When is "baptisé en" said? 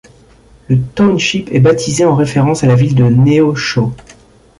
1.59-2.15